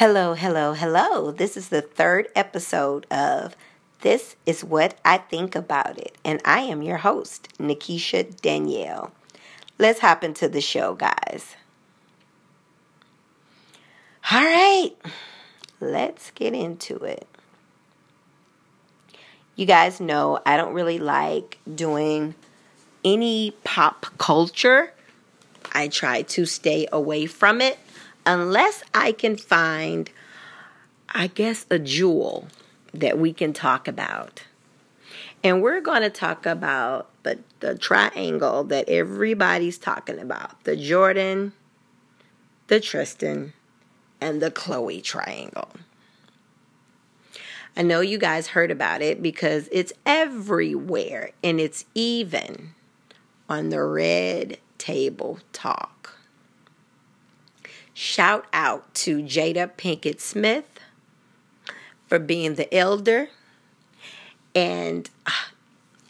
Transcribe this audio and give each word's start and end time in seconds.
Hello, 0.00 0.32
hello, 0.32 0.72
hello. 0.72 1.30
This 1.30 1.58
is 1.58 1.68
the 1.68 1.82
third 1.82 2.28
episode 2.34 3.06
of 3.10 3.54
This 4.00 4.34
is 4.46 4.64
What 4.64 4.96
I 5.04 5.18
Think 5.18 5.54
About 5.54 5.98
It, 5.98 6.16
and 6.24 6.40
I 6.42 6.60
am 6.60 6.80
your 6.80 6.96
host, 6.96 7.50
Nikisha 7.58 8.40
Danielle. 8.40 9.12
Let's 9.78 10.00
hop 10.00 10.24
into 10.24 10.48
the 10.48 10.62
show, 10.62 10.94
guys. 10.94 11.54
All 14.32 14.40
right, 14.40 14.92
let's 15.80 16.30
get 16.30 16.54
into 16.54 16.96
it. 17.04 17.28
You 19.54 19.66
guys 19.66 20.00
know 20.00 20.40
I 20.46 20.56
don't 20.56 20.72
really 20.72 20.98
like 20.98 21.58
doing 21.74 22.34
any 23.04 23.50
pop 23.64 24.06
culture. 24.16 24.94
I 25.72 25.88
try 25.88 26.22
to 26.22 26.46
stay 26.46 26.86
away 26.90 27.26
from 27.26 27.60
it 27.60 27.78
unless 28.26 28.82
I 28.94 29.12
can 29.12 29.36
find, 29.36 30.10
I 31.08 31.28
guess, 31.28 31.66
a 31.70 31.78
jewel 31.78 32.48
that 32.92 33.18
we 33.18 33.32
can 33.32 33.52
talk 33.52 33.88
about. 33.88 34.44
And 35.42 35.62
we're 35.62 35.80
going 35.80 36.02
to 36.02 36.10
talk 36.10 36.44
about 36.44 37.08
the, 37.22 37.38
the 37.60 37.76
triangle 37.76 38.64
that 38.64 38.88
everybody's 38.88 39.78
talking 39.78 40.18
about 40.18 40.62
the 40.64 40.76
Jordyn, 40.76 41.52
the 42.66 42.80
Tristan, 42.80 43.54
and 44.20 44.42
the 44.42 44.50
Khloé 44.50 45.02
triangle. 45.02 45.70
I 47.76 47.82
know 47.82 48.00
you 48.00 48.18
guys 48.18 48.48
heard 48.48 48.70
about 48.70 49.00
it 49.00 49.22
because 49.22 49.68
it's 49.72 49.92
everywhere 50.04 51.30
and 51.42 51.60
it's 51.60 51.84
even 51.94 52.74
on 53.48 53.70
the 53.70 53.82
red 53.82 54.58
table 54.76 55.38
talk. 55.52 56.19
Shout 58.02 58.46
out 58.54 58.94
to 58.94 59.18
Jada 59.18 59.70
Pinkett 59.76 60.20
Smith 60.20 60.80
for 62.06 62.18
being 62.18 62.54
the 62.54 62.74
elder. 62.74 63.28
And 64.54 65.10
uh, 65.26 65.50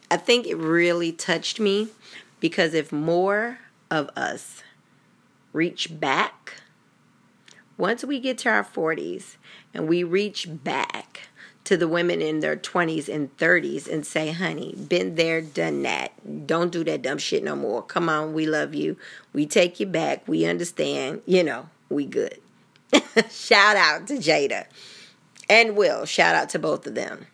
I 0.09 0.17
think 0.17 0.47
it 0.47 0.55
really 0.55 1.11
touched 1.11 1.59
me 1.59 1.89
because 2.39 2.75
if 2.75 2.93
more 2.93 3.59
of 3.91 4.09
us 4.15 4.63
reach 5.53 5.99
back, 5.99 6.63
once 7.77 8.05
we 8.05 8.21
get 8.21 8.39
to 8.39 8.51
our 8.51 8.63
40s 8.63 9.35
and 9.75 9.89
we 9.89 10.05
reach 10.05 10.47
back 10.49 11.23
to 11.65 11.77
the 11.77 11.89
women 11.89 12.23
in 12.23 12.39
their 12.39 12.57
20s 12.57 13.13
and 13.13 13.37
30s 13.37 13.93
and 13.93 14.07
say, 14.07 14.31
honey, 14.31 14.77
been 14.77 15.17
there, 15.17 15.41
done 15.41 15.83
that. 15.83 16.47
Don't 16.47 16.71
do 16.71 16.85
that 16.85 17.03
dumb 17.03 17.19
shit 17.19 17.43
no 17.43 17.57
more. 17.57 17.83
Come 17.83 18.09
on, 18.09 18.33
we 18.33 18.47
love 18.47 18.77
you. 18.77 18.97
We 19.33 19.45
take 19.45 19.81
you 19.81 19.87
back. 19.87 20.29
We 20.29 20.47
understand, 20.47 21.23
you 21.27 21.43
know 21.43 21.69
we 21.91 22.07
good. 22.07 22.39
shout 23.31 23.77
out 23.77 24.07
to 24.07 24.15
Jada 24.15 24.65
and 25.49 25.77
Will. 25.77 26.07
Shout 26.07 26.35
out 26.35 26.49
to 26.51 26.59
both 26.59 26.87
of 26.87 26.95
them. 26.95 27.27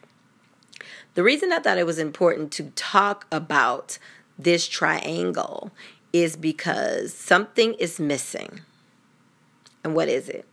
The 1.14 1.22
reason 1.22 1.52
I 1.52 1.60
thought 1.60 1.78
it 1.78 1.86
was 1.86 1.98
important 1.98 2.50
to 2.52 2.64
talk 2.74 3.26
about 3.30 3.98
this 4.38 4.66
triangle 4.66 5.70
is 6.12 6.36
because 6.36 7.14
something 7.14 7.74
is 7.74 8.00
missing. 8.00 8.60
And 9.84 9.94
what 9.94 10.08
is 10.08 10.28
it? 10.28 10.46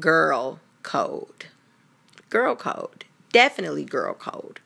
Girl 0.00 0.60
code. 0.82 1.46
Girl 2.28 2.56
code. 2.56 3.04
Definitely 3.32 3.84
girl 3.84 4.14
code. 4.14 4.60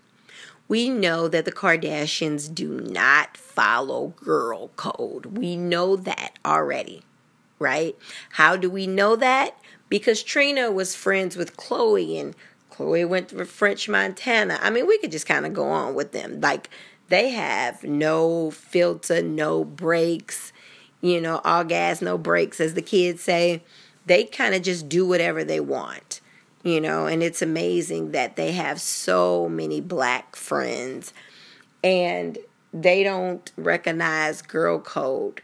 We 0.69 0.91
know 0.91 1.29
that 1.29 1.45
the 1.45 1.53
Kardashians 1.53 2.53
do 2.53 2.81
not 2.81 3.37
follow 3.37 4.09
girl 4.17 4.69
code. 4.77 5.27
We 5.39 5.57
know 5.57 5.95
that 5.95 6.39
already 6.45 7.03
right? 7.59 7.97
How 8.31 8.57
do 8.57 8.71
we 8.71 8.87
know 8.87 9.17
that? 9.17 9.57
Because 9.89 10.23
Trina 10.23 10.71
was 10.71 10.95
friends 10.95 11.37
with 11.37 11.57
Khloé 11.57 12.21
and 12.21 12.35
Khloé 12.73 13.09
went 13.09 13.29
to 13.31 13.45
French 13.45 13.89
Montana. 13.89 14.59
I 14.61 14.71
mean, 14.71 14.87
we 14.87 14.99
could 14.99 15.13
just 15.13 15.27
kind 15.27 15.47
of 15.47 15.55
go 15.55 15.69
on 15.69 15.95
with 15.95 16.13
them. 16.13 16.41
Like, 16.41 16.69
they 17.09 17.31
have 17.31 17.85
no 17.85 18.51
filter, 18.51 19.23
no 19.23 19.65
brakes, 19.65 20.53
you 21.01 21.21
know, 21.21 21.41
all 21.45 21.65
gas, 21.65 22.03
no 22.03 22.19
brakes, 22.19 22.61
as 22.61 22.75
the 22.75 22.83
kids 22.83 23.23
say. 23.23 23.63
They 24.07 24.25
kind 24.25 24.55
of 24.55 24.63
just 24.63 24.89
do 24.89 25.07
whatever 25.07 25.45
they 25.45 25.61
want, 25.61 26.21
you 26.63 26.81
know, 26.81 27.07
and 27.07 27.23
it's 27.23 27.43
amazing 27.43 28.13
that 28.13 28.37
they 28.37 28.53
have 28.53 28.81
so 28.81 29.49
many 29.49 29.81
black 29.81 30.37
friends 30.37 31.13
and 31.83 32.39
they 32.73 33.03
don't 33.03 33.51
recognize 33.57 34.43
girl 34.43 34.79
code 34.79 35.43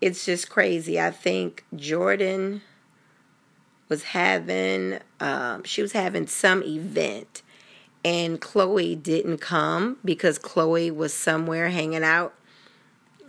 it's 0.00 0.24
just 0.24 0.48
crazy. 0.48 1.00
I 1.00 1.10
think 1.10 1.64
Jordyn 1.74 2.60
was 3.88 4.04
having 4.04 4.98
um, 5.20 5.64
she 5.64 5.82
was 5.82 5.92
having 5.92 6.26
some 6.26 6.62
event 6.62 7.42
and 8.04 8.40
Khloé 8.40 9.02
didn't 9.02 9.38
come 9.38 9.98
because 10.04 10.38
Khloé 10.38 10.94
was 10.94 11.12
somewhere 11.12 11.68
hanging 11.70 12.04
out 12.04 12.34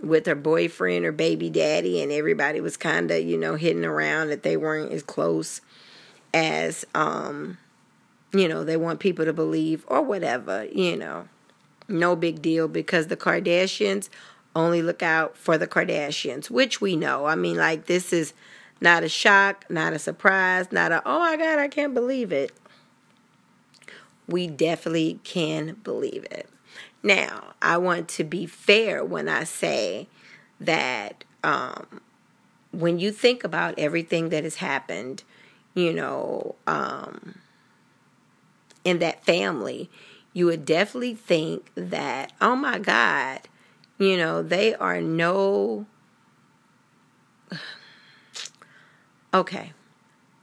with 0.01 0.25
her 0.27 0.35
boyfriend 0.35 1.05
or 1.05 1.11
baby 1.11 1.49
daddy 1.49 2.01
and 2.01 2.11
everybody 2.11 2.61
was 2.61 2.77
kind 2.77 3.09
of, 3.11 3.23
you 3.23 3.37
know, 3.37 3.55
hitting 3.55 3.85
around 3.85 4.29
that 4.29 4.43
they 4.43 4.55
weren't 4.55 4.91
as 4.91 5.03
close 5.03 5.61
as 6.33 6.85
um 6.93 7.57
you 8.31 8.47
know, 8.47 8.63
they 8.63 8.77
want 8.77 8.99
people 8.99 9.25
to 9.25 9.33
believe 9.33 9.83
or 9.87 10.03
whatever, 10.03 10.65
you 10.65 10.95
know. 10.95 11.27
No 11.87 12.15
big 12.15 12.43
deal 12.43 12.67
because 12.67 13.07
the 13.07 13.17
Kardashians 13.17 14.09
only 14.59 14.81
look 14.81 15.01
out 15.01 15.37
for 15.37 15.57
the 15.57 15.67
Kardashians, 15.67 16.49
which 16.49 16.81
we 16.81 16.95
know. 16.95 17.25
I 17.25 17.35
mean, 17.35 17.57
like, 17.57 17.85
this 17.85 18.13
is 18.13 18.33
not 18.81 19.03
a 19.03 19.09
shock, 19.09 19.65
not 19.69 19.93
a 19.93 19.99
surprise, 19.99 20.71
not 20.71 20.91
a, 20.91 21.01
oh 21.05 21.19
my 21.19 21.37
God, 21.37 21.59
I 21.59 21.67
can't 21.67 21.93
believe 21.93 22.31
it. 22.31 22.51
We 24.27 24.47
definitely 24.47 25.19
can 25.23 25.77
believe 25.83 26.25
it. 26.29 26.47
Now, 27.01 27.53
I 27.61 27.77
want 27.77 28.07
to 28.09 28.23
be 28.23 28.45
fair 28.45 29.03
when 29.03 29.27
I 29.29 29.43
say 29.43 30.07
that 30.59 31.23
um, 31.43 32.01
when 32.71 32.99
you 32.99 33.11
think 33.11 33.43
about 33.43 33.79
everything 33.79 34.29
that 34.29 34.43
has 34.43 34.55
happened, 34.55 35.23
you 35.73 35.93
know, 35.93 36.55
um, 36.67 37.39
in 38.83 38.99
that 38.99 39.23
family, 39.23 39.89
you 40.33 40.45
would 40.45 40.65
definitely 40.65 41.15
think 41.15 41.71
that, 41.75 42.33
oh 42.41 42.55
my 42.55 42.79
God, 42.79 43.41
you 43.99 44.17
know, 44.17 44.41
they 44.41 44.73
are 44.73 45.01
no. 45.01 45.85
Okay. 49.33 49.73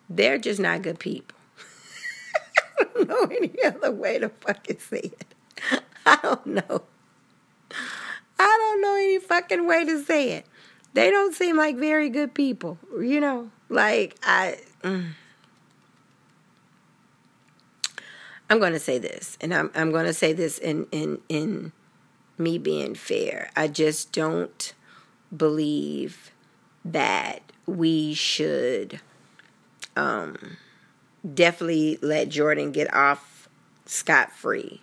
They're 0.08 0.38
just 0.38 0.60
not 0.60 0.82
good 0.82 1.00
people. 1.00 1.36
I 2.78 2.84
don't 2.94 3.08
know 3.08 3.22
any 3.24 3.52
other 3.64 3.90
way 3.90 4.18
to 4.20 4.28
fucking 4.28 4.78
say 4.78 5.10
it. 5.18 5.34
I 6.06 6.18
don't 6.22 6.46
know. 6.46 6.82
I 8.38 8.58
don't 8.60 8.80
know 8.80 8.94
any 8.94 9.18
fucking 9.18 9.66
way 9.66 9.84
to 9.84 10.04
say 10.04 10.32
it. 10.32 10.46
They 10.92 11.10
don't 11.10 11.34
seem 11.34 11.56
like 11.56 11.76
very 11.76 12.08
good 12.08 12.32
people, 12.34 12.78
you 13.00 13.20
know. 13.20 13.50
Like 13.68 14.16
I 14.22 14.58
mm. 14.82 15.08
I'm 18.48 18.60
going 18.60 18.72
to 18.72 18.78
say 18.78 18.98
this 18.98 19.36
and 19.40 19.52
I'm 19.52 19.70
I'm 19.74 19.90
going 19.90 20.06
to 20.06 20.14
say 20.14 20.32
this 20.32 20.58
in 20.58 20.86
in 20.92 21.18
in 21.28 21.72
me 22.38 22.58
being 22.58 22.94
fair. 22.94 23.50
I 23.56 23.68
just 23.68 24.12
don't 24.12 24.72
believe 25.34 26.30
that 26.84 27.40
we 27.66 28.14
should 28.14 29.00
um, 29.96 30.56
definitely 31.34 31.98
let 32.02 32.28
Jordyn 32.28 32.72
get 32.72 32.92
off 32.94 33.48
scot 33.86 34.32
free 34.32 34.80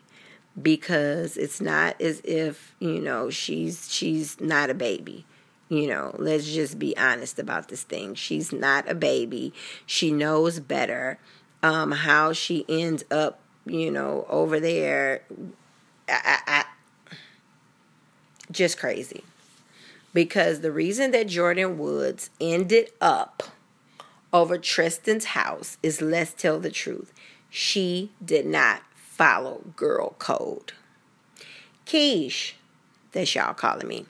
because 0.62 1.38
it's 1.38 1.59
not 1.59 2.00
as 2.02 2.22
if 2.24 2.75
you 2.80 3.00
know 3.00 3.30
she's 3.30 3.92
she's 3.92 4.40
not 4.40 4.69
a 4.69 4.74
baby. 4.74 5.25
You 5.69 5.88
know 5.88 6.16
let's 6.19 6.46
just 6.46 6.78
be 6.78 6.96
honest 6.97 7.40
about 7.40 7.69
this 7.69 7.84
thing. 7.84 8.16
She's 8.16 8.52
not 8.52 8.90
a 8.90 8.96
baby. 8.96 9.53
She 9.86 10.12
knows 10.12 10.60
better. 10.60 11.19
Um 11.62 11.92
how 11.92 12.33
she 12.33 12.66
ends 12.68 13.04
up 13.10 13.39
you 13.66 13.89
know 13.92 14.25
over 14.30 14.60
there 14.60 15.24
I, 16.07 16.66
just 18.53 18.77
crazy. 18.77 19.23
Because 20.13 20.61
the 20.61 20.71
reason 20.71 21.11
that 21.11 21.27
Jordyn 21.27 21.75
Woods 21.75 22.29
ended 22.39 22.91
up 23.01 23.44
over 24.31 24.57
Tristan's 24.57 25.25
house 25.25 25.77
is 25.83 26.01
let's 26.01 26.33
tell 26.33 26.59
the 26.59 26.71
truth. 26.71 27.13
She 27.50 28.11
did 28.23 28.45
not 28.45 28.83
follow 28.95 29.61
girl 29.75 30.15
code. 30.19 30.73
Keish, 31.85 32.53
that's 33.11 33.35
y'all 33.35 33.53
calling 33.53 33.88
me. 33.88 34.05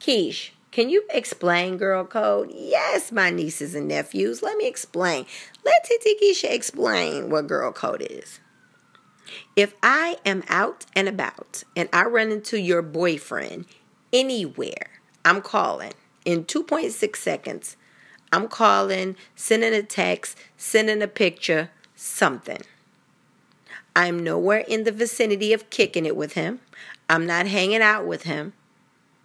Keish, 0.00 0.50
can 0.70 0.90
you 0.90 1.04
explain 1.10 1.76
girl 1.76 2.04
code? 2.04 2.50
Yes, 2.54 3.10
my 3.10 3.30
nieces 3.30 3.74
and 3.74 3.88
nephews. 3.88 4.42
Let 4.42 4.56
me 4.56 4.66
explain. 4.66 5.26
Let 5.64 5.84
Titi 5.84 6.14
Keisha 6.22 6.50
explain 6.50 7.30
what 7.30 7.46
girl 7.46 7.72
code 7.72 8.06
is. 8.08 8.40
If 9.56 9.74
I 9.82 10.16
am 10.24 10.42
out 10.48 10.86
and 10.94 11.08
about 11.08 11.64
and 11.76 11.88
I 11.92 12.04
run 12.04 12.30
into 12.30 12.58
your 12.58 12.82
boyfriend 12.82 13.66
anywhere, 14.12 15.00
I'm 15.24 15.42
calling. 15.42 15.92
In 16.24 16.44
2.6 16.44 17.16
seconds, 17.16 17.76
I'm 18.32 18.48
calling, 18.48 19.16
sending 19.34 19.72
a 19.72 19.82
text, 19.82 20.36
sending 20.56 21.02
a 21.02 21.08
picture, 21.08 21.70
something. 21.94 22.60
I'm 23.96 24.22
nowhere 24.22 24.64
in 24.68 24.84
the 24.84 24.92
vicinity 24.92 25.52
of 25.52 25.70
kicking 25.70 26.06
it 26.06 26.16
with 26.16 26.34
him. 26.34 26.60
I'm 27.08 27.26
not 27.26 27.46
hanging 27.46 27.82
out 27.82 28.06
with 28.06 28.24
him. 28.24 28.52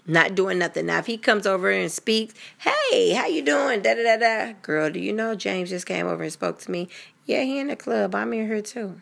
Not 0.05 0.35
doing 0.35 0.57
nothing. 0.57 0.87
Now 0.87 0.99
if 0.99 1.05
he 1.05 1.17
comes 1.17 1.47
over 1.47 1.69
and 1.69 1.91
speaks, 1.91 2.33
hey, 2.59 3.11
how 3.11 3.27
you 3.27 3.41
doing? 3.41 3.81
Da 3.81 3.93
da 3.93 4.03
da 4.03 4.17
da. 4.17 4.53
Girl, 4.61 4.89
do 4.89 4.99
you 4.99 5.13
know 5.13 5.35
James 5.35 5.69
just 5.69 5.85
came 5.85 6.07
over 6.07 6.23
and 6.23 6.31
spoke 6.31 6.59
to 6.59 6.71
me? 6.71 6.89
Yeah, 7.25 7.43
he 7.43 7.59
in 7.59 7.67
the 7.67 7.75
club. 7.75 8.13
I'm 8.15 8.33
in 8.33 8.47
here 8.47 8.61
too. 8.61 9.01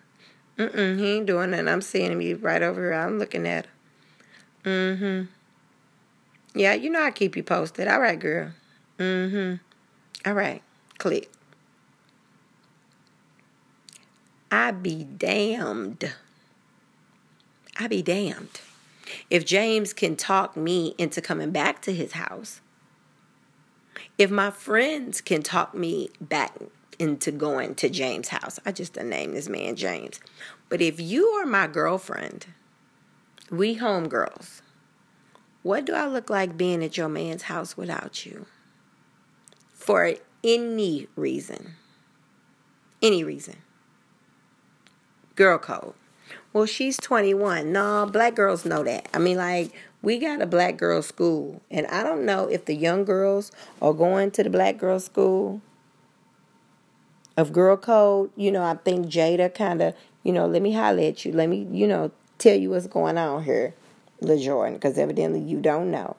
Mm-mm, 0.58 1.00
he 1.00 1.14
ain't 1.14 1.26
doing 1.26 1.52
nothing. 1.52 1.68
I'm 1.68 1.82
seeing 1.82 2.12
him 2.12 2.42
right 2.42 2.62
over 2.62 2.82
here. 2.82 2.94
I'm 2.94 3.18
looking 3.18 3.48
at 3.48 3.66
him. 3.66 3.72
Mm-hmm. 4.64 5.41
Yeah, 6.54 6.74
you 6.74 6.90
know 6.90 7.04
I 7.04 7.12
keep 7.12 7.36
you 7.36 7.44
posted. 7.44 7.88
All 7.88 8.00
right, 8.00 8.20
girl. 8.20 8.52
Mm-hmm. 8.98 9.56
All 10.30 10.34
right. 10.34 10.62
Click. 10.98 11.30
I 14.52 14.72
be 14.72 15.04
damned. 15.06 16.14
I 17.80 17.88
be 17.88 18.02
damned. 18.02 18.62
If 19.30 19.46
James 19.46 19.94
can 19.94 20.16
talk 20.16 20.58
me 20.58 20.94
into 20.98 21.22
coming 21.22 21.52
back 21.52 21.82
to 21.84 21.94
his 21.94 22.14
house, 22.14 22.62
if 24.18 24.30
my 24.30 24.52
friends 24.52 25.22
can 25.22 25.42
talk 25.42 25.74
me 25.74 26.10
back 26.20 26.54
into 27.00 27.32
going 27.32 27.76
to 27.76 27.90
James' 27.90 28.28
house, 28.28 28.60
I 28.66 28.72
just 28.72 28.96
name 28.98 29.34
this 29.34 29.50
man 29.50 29.76
James. 29.76 30.20
But 30.70 30.82
if 30.82 31.00
you 31.00 31.28
are 31.28 31.46
my 31.46 31.68
girlfriend, 31.68 32.48
we 33.50 33.78
homegirls, 33.78 34.61
what 35.64 35.86
do 35.86 35.94
I 35.94 36.08
look 36.08 36.30
like 36.30 36.58
being 36.58 36.84
at 36.84 36.98
your 36.98 37.10
man's 37.10 37.44
house 37.44 37.78
without 37.78 38.26
you? 38.26 38.46
For 39.74 40.16
any 40.44 41.08
reason. 41.16 41.74
Any 43.02 43.24
reason. 43.24 43.58
Girl 45.36 45.58
code. 45.58 45.94
Well, 46.54 46.66
she's 46.66 46.98
21. 46.98 47.72
No, 47.72 48.08
black 48.12 48.36
girls 48.36 48.66
know 48.66 48.84
that. 48.84 49.08
I 49.14 49.20
mean, 49.20 49.38
like, 49.38 49.72
we 50.02 50.18
got 50.18 50.42
a 50.42 50.46
black 50.46 50.78
girl 50.78 51.02
school. 51.02 51.62
And 51.70 51.88
I 51.88 52.04
don't 52.04 52.26
know 52.26 52.48
if 52.48 52.66
the 52.66 52.76
young 52.76 53.06
girls 53.06 53.52
are 53.82 53.94
going 53.94 54.32
to 54.32 54.44
the 54.44 54.50
black 54.50 54.78
girl 54.78 55.00
school 55.00 55.62
of 57.38 57.54
girl 57.54 57.78
code. 57.78 58.32
You 58.36 58.52
know, 58.52 58.64
I 58.64 58.76
think 58.76 59.08
Jada 59.08 59.54
kind 59.54 59.82
of, 59.82 59.96
you 60.24 60.34
know, 60.34 60.46
let 60.46 60.62
me 60.62 60.74
holler 60.74 61.04
at 61.04 61.24
you. 61.24 61.32
Let 61.32 61.50
me, 61.50 61.68
you 61.72 61.88
know, 61.88 62.12
tell 62.38 62.58
you 62.58 62.72
what's 62.72 62.88
going 62.88 63.18
on 63.18 63.44
here. 63.44 63.74
LaJordan, 64.22 64.74
because 64.74 64.98
evidently 64.98 65.40
you 65.40 65.60
don't 65.60 65.92
know. 65.92 66.16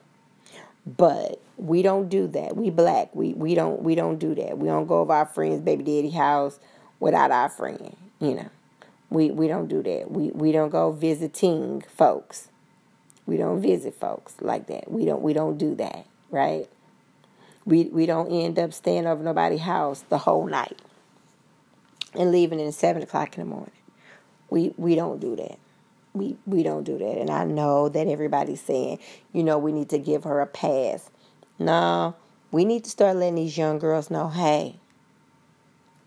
But 0.84 1.40
we 1.56 1.82
don't 1.82 2.08
do 2.08 2.26
that. 2.28 2.56
We 2.56 2.70
black. 2.70 3.14
We 3.14 3.34
we 3.34 3.54
don't 3.54 3.82
we 3.82 3.94
don't 3.94 4.19
do 4.19 4.34
that. 4.34 4.58
We 4.58 4.69
don't 4.69 4.87
go 4.87 4.99
over 4.99 5.12
our 5.12 5.26
friend's 5.26 5.60
baby 5.60 5.84
daddy 5.84 6.10
house 6.10 6.58
without 6.99 7.31
our 7.31 7.49
friend. 7.49 7.96
You 8.20 8.34
know, 8.34 8.50
we 9.08 9.31
we 9.31 9.46
don't 9.46 9.69
do 9.69 9.82
that. 9.82 10.10
We 10.10 10.31
we 10.32 10.50
don't 10.50 10.70
go 10.70 10.90
visiting 10.90 11.82
folks. 11.82 12.49
We 13.26 13.37
don't 13.37 13.62
visit 13.62 13.94
folks 13.94 14.34
like 14.40 14.66
that. 14.66 14.90
We 14.90 15.04
don't 15.04 15.22
we 15.22 15.32
don't 15.32 15.56
do 15.56 15.76
that. 15.76 16.04
Right. 16.31 16.69
We 17.64 17.84
we 17.84 18.06
don't 18.06 18.32
end 18.32 18.58
up 18.58 18.72
staying 18.72 19.06
over 19.06 19.22
nobody's 19.22 19.60
house 19.60 20.04
the 20.08 20.19
whole 20.19 20.46
night 20.46 20.82
and 22.14 22.32
leaving 22.32 22.60
at 22.60 22.75
seven 22.75 23.02
o'clock 23.02 23.38
in 23.38 23.44
the 23.44 23.49
morning. 23.49 23.70
We 24.50 24.75
we 24.76 24.96
don't 24.96 25.20
do 25.20 25.37
that 25.37 25.58
we 26.14 26.37
we 26.47 26.62
don't 26.62 26.85
do 26.85 26.99
that. 26.99 27.19
And 27.19 27.31
I 27.31 27.44
know 27.44 27.88
that 27.88 28.06
everybody's 28.06 28.61
saying, 28.61 28.99
you 29.32 29.43
know, 29.43 29.59
we 29.59 29.73
need 29.73 29.88
to 29.91 29.99
give 29.99 30.25
her 30.25 30.41
a 30.41 30.47
pass. 30.47 31.11
No, 31.59 32.14
we 32.50 32.64
need 32.64 32.85
to 32.85 32.91
start 32.91 33.17
letting 33.17 33.37
these 33.37 33.56
young 33.56 33.79
girls 33.79 34.11
know, 34.11 34.29
hey, 34.29 34.76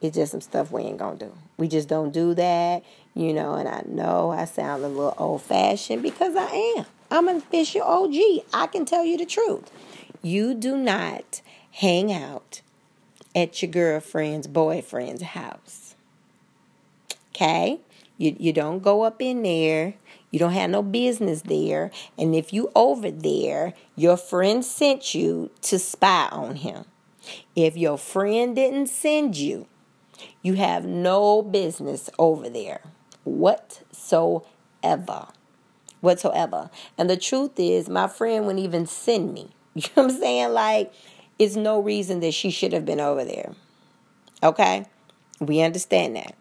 it's 0.01 0.15
just 0.15 0.31
some 0.31 0.41
stuff 0.41 0.71
we 0.71 0.83
ain't 0.83 0.97
gonna 0.97 1.17
do. 1.17 1.33
We 1.57 1.67
just 1.67 1.87
don't 1.87 2.11
do 2.11 2.33
that, 2.35 2.83
you 3.13 3.33
know. 3.33 3.55
And 3.55 3.67
I 3.67 3.83
know 3.87 4.31
I 4.31 4.45
sound 4.45 4.83
a 4.83 4.87
little 4.87 5.15
old 5.17 5.41
fashioned 5.41 6.03
because 6.03 6.35
I 6.35 6.75
am. 6.77 6.85
I'm 7.09 7.27
an 7.27 7.37
official 7.37 7.81
OG. 7.81 8.43
I 8.53 8.67
can 8.67 8.85
tell 8.85 9.05
you 9.05 9.17
the 9.17 9.25
truth. 9.25 9.71
You 10.21 10.53
do 10.53 10.77
not 10.77 11.41
hang 11.71 12.11
out 12.11 12.61
at 13.35 13.61
your 13.61 13.71
girlfriend's 13.71 14.47
boyfriend's 14.47 15.21
house. 15.21 15.95
Okay? 17.29 17.79
You 18.17 18.35
you 18.39 18.53
don't 18.53 18.81
go 18.81 19.03
up 19.03 19.21
in 19.21 19.43
there. 19.43 19.95
You 20.31 20.39
don't 20.39 20.53
have 20.53 20.69
no 20.69 20.81
business 20.83 21.41
there. 21.43 21.91
And 22.17 22.35
if 22.35 22.53
you 22.53 22.71
over 22.75 23.11
there, 23.11 23.73
your 23.95 24.17
friend 24.17 24.63
sent 24.63 25.13
you 25.13 25.51
to 25.61 25.79
spy 25.79 26.27
on 26.31 26.57
him. 26.57 26.85
If 27.55 27.75
your 27.77 27.97
friend 27.97 28.55
didn't 28.55 28.87
send 28.87 29.37
you, 29.37 29.67
you 30.41 30.53
have 30.53 30.85
no 30.85 31.41
business 31.41 32.09
over 32.19 32.49
there 32.49 32.81
whatsoever. 33.23 34.47
Whatsoever. 36.01 36.69
And 36.97 37.09
the 37.09 37.17
truth 37.17 37.59
is, 37.59 37.89
my 37.89 38.07
friend 38.07 38.45
wouldn't 38.45 38.63
even 38.63 38.85
send 38.85 39.33
me. 39.33 39.49
You 39.75 39.81
know 39.97 40.03
what 40.03 40.13
I'm 40.13 40.19
saying? 40.21 40.53
Like, 40.53 40.93
it's 41.37 41.57
no 41.57 41.81
reason 41.81 42.21
that 42.21 42.33
she 42.33 42.49
should 42.49 42.71
have 42.71 42.85
been 42.85 43.01
over 43.01 43.25
there. 43.25 43.51
Okay? 44.41 44.85
We 45.41 45.59
understand 45.59 46.15
that 46.15 46.33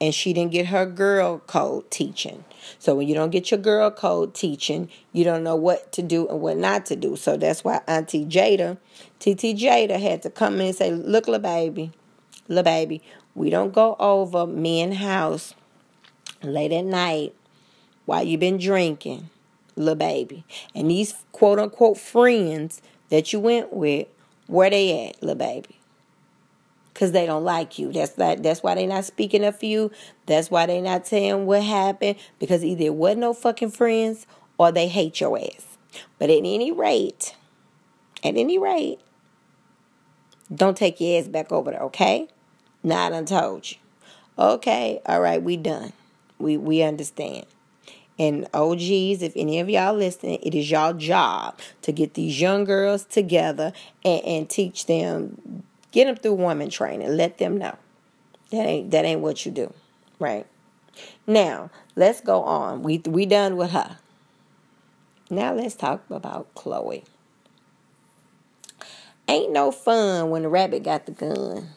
and 0.00 0.14
she 0.14 0.32
didn't 0.32 0.52
get 0.52 0.66
her 0.66 0.86
girl 0.86 1.38
code 1.46 1.90
teaching. 1.90 2.44
So 2.78 2.94
when 2.94 3.08
you 3.08 3.14
don't 3.14 3.30
get 3.30 3.50
your 3.50 3.60
girl 3.60 3.90
code 3.90 4.34
teaching, 4.34 4.90
you 5.12 5.24
don't 5.24 5.42
know 5.42 5.56
what 5.56 5.92
to 5.92 6.02
do 6.02 6.28
and 6.28 6.40
what 6.40 6.56
not 6.56 6.86
to 6.86 6.96
do. 6.96 7.16
So 7.16 7.36
that's 7.36 7.64
why 7.64 7.80
Auntie 7.86 8.26
Jada, 8.26 8.76
TT 9.20 9.56
Jada, 9.56 9.98
had 9.98 10.22
to 10.22 10.30
come 10.30 10.56
in 10.56 10.66
and 10.68 10.76
say, 10.76 10.90
"Look, 10.90 11.26
little 11.28 11.40
baby, 11.40 11.92
little 12.48 12.64
baby, 12.64 13.02
we 13.34 13.50
don't 13.50 13.72
go 13.72 13.96
over 13.98 14.46
men 14.46 14.92
house 14.92 15.54
late 16.42 16.72
at 16.72 16.84
night 16.84 17.34
while 18.04 18.22
you 18.22 18.36
been 18.38 18.58
drinking, 18.58 19.30
little 19.76 19.94
baby. 19.94 20.44
And 20.74 20.90
these 20.90 21.14
quote 21.32 21.58
unquote 21.58 21.98
friends 21.98 22.82
that 23.08 23.32
you 23.32 23.40
went 23.40 23.72
with, 23.72 24.08
where 24.46 24.70
they 24.70 25.08
at, 25.08 25.22
little 25.22 25.36
baby?" 25.36 25.75
Because 26.96 27.12
they 27.12 27.26
don't 27.26 27.44
like 27.44 27.78
you. 27.78 27.92
That's 27.92 28.12
that. 28.12 28.42
That's 28.42 28.62
why 28.62 28.74
they 28.74 28.86
not 28.86 29.04
speaking 29.04 29.44
up 29.44 29.60
for 29.60 29.66
you. 29.66 29.90
That's 30.24 30.50
why 30.50 30.64
they 30.64 30.80
not 30.80 31.06
saying 31.06 31.44
what 31.44 31.62
happened 31.62 32.16
because 32.38 32.64
either 32.64 32.84
it 32.84 32.94
wasn't 32.94 33.20
no 33.20 33.34
fucking 33.34 33.72
friends 33.72 34.26
or 34.56 34.72
they 34.72 34.88
hate 34.88 35.20
your 35.20 35.38
ass. 35.38 35.76
But 36.18 36.30
at 36.30 36.38
any 36.38 36.72
rate, 36.72 37.36
at 38.24 38.38
any 38.38 38.58
rate, 38.58 38.98
don't 40.54 40.74
take 40.74 40.98
your 40.98 41.20
ass 41.20 41.28
back 41.28 41.52
over 41.52 41.70
there, 41.70 41.82
okay? 41.82 42.28
Not 42.82 43.12
I 43.12 43.16
done 43.16 43.26
told 43.26 43.70
you. 43.70 43.76
Okay, 44.38 45.02
all 45.04 45.20
right, 45.20 45.42
we 45.42 45.58
done. 45.58 45.92
We 46.38 46.56
we 46.56 46.82
understand. 46.82 47.44
And 48.18 48.48
OGs, 48.54 49.20
if 49.20 49.34
any 49.36 49.60
of 49.60 49.68
y'all 49.68 49.92
listening, 49.92 50.38
it 50.42 50.54
is 50.54 50.70
y'all 50.70 50.94
job 50.94 51.58
to 51.82 51.92
get 51.92 52.14
these 52.14 52.40
young 52.40 52.64
girls 52.64 53.04
together 53.04 53.74
and, 54.02 54.24
and 54.24 54.48
teach 54.48 54.86
them 54.86 55.62
Get 55.96 56.04
them 56.04 56.16
through 56.16 56.34
woman 56.34 56.68
training. 56.68 57.16
Let 57.16 57.38
them 57.38 57.56
know. 57.56 57.74
That 58.50 58.66
ain't 58.66 58.90
that 58.90 59.06
ain't 59.06 59.22
what 59.22 59.46
you 59.46 59.50
do. 59.50 59.72
Right? 60.18 60.46
Now, 61.26 61.70
let's 61.94 62.20
go 62.20 62.42
on. 62.42 62.82
We 62.82 62.98
we 63.06 63.24
done 63.24 63.56
with 63.56 63.70
her. 63.70 63.96
Now 65.30 65.54
let's 65.54 65.74
talk 65.74 66.04
about 66.10 66.54
Khloé. 66.54 67.02
Ain't 69.26 69.52
no 69.54 69.70
fun 69.70 70.28
when 70.28 70.42
the 70.42 70.50
rabbit 70.50 70.82
got 70.82 71.06
the 71.06 71.12
gun. 71.12 71.70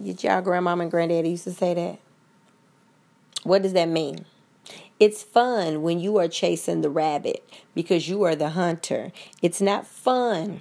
Did 0.00 0.22
y'all 0.22 0.42
grandmama 0.42 0.82
and 0.82 0.90
granddaddy 0.90 1.30
used 1.30 1.44
to 1.44 1.52
say 1.52 1.72
that? 1.72 2.00
What 3.44 3.62
does 3.62 3.72
that 3.72 3.88
mean? 3.88 4.26
It's 5.00 5.22
fun 5.22 5.80
when 5.80 6.00
you 6.00 6.18
are 6.18 6.28
chasing 6.28 6.82
the 6.82 6.90
rabbit 6.90 7.48
because 7.74 8.10
you 8.10 8.24
are 8.24 8.36
the 8.36 8.50
hunter. 8.50 9.10
It's 9.40 9.62
not 9.62 9.86
fun 9.86 10.60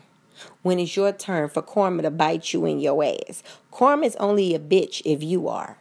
when 0.61 0.79
it's 0.79 0.95
your 0.95 1.11
turn 1.11 1.49
for 1.49 1.61
karma 1.61 2.03
to 2.03 2.11
bite 2.11 2.53
you 2.53 2.65
in 2.65 2.79
your 2.79 3.03
ass. 3.03 3.43
Karma's 3.71 4.15
only 4.17 4.53
a 4.55 4.59
bitch 4.59 5.01
if 5.05 5.23
you 5.23 5.47
are. 5.47 5.77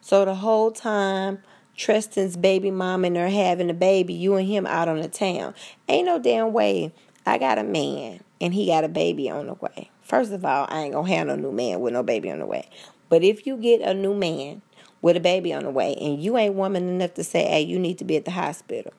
So 0.00 0.24
the 0.24 0.36
whole 0.36 0.70
time 0.70 1.42
Tristan's 1.76 2.36
baby 2.36 2.70
mom 2.70 3.04
and 3.04 3.16
her 3.16 3.28
having 3.28 3.70
a 3.70 3.74
baby, 3.74 4.12
you 4.12 4.34
and 4.34 4.46
him 4.46 4.66
out 4.66 4.88
on 4.88 5.00
the 5.00 5.08
town. 5.08 5.54
Ain't 5.88 6.06
no 6.06 6.18
damn 6.18 6.52
way 6.52 6.92
I 7.24 7.38
got 7.38 7.58
a 7.58 7.64
man 7.64 8.20
and 8.40 8.54
he 8.54 8.66
got 8.66 8.84
a 8.84 8.88
baby 8.88 9.30
on 9.30 9.46
the 9.46 9.54
way. 9.54 9.90
First 10.02 10.32
of 10.32 10.44
all, 10.44 10.66
I 10.68 10.80
ain't 10.80 10.94
gonna 10.94 11.08
have 11.08 11.28
no 11.28 11.36
new 11.36 11.52
man 11.52 11.80
with 11.80 11.92
no 11.92 12.02
baby 12.02 12.30
on 12.30 12.40
the 12.40 12.46
way. 12.46 12.68
But 13.08 13.22
if 13.22 13.46
you 13.46 13.56
get 13.56 13.80
a 13.80 13.94
new 13.94 14.14
man 14.14 14.62
with 15.02 15.16
a 15.16 15.20
baby 15.20 15.52
on 15.52 15.64
the 15.64 15.70
way 15.70 15.94
and 16.00 16.22
you 16.22 16.36
ain't 16.36 16.54
woman 16.54 16.88
enough 16.88 17.14
to 17.14 17.24
say, 17.24 17.46
hey, 17.46 17.62
you 17.62 17.78
need 17.78 17.98
to 17.98 18.04
be 18.04 18.16
at 18.16 18.24
the 18.24 18.30
hospital, 18.32 18.92